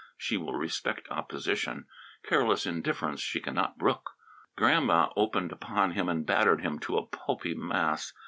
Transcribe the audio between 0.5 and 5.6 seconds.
respect opposition. Careless indifference she cannot brook. Grandma opened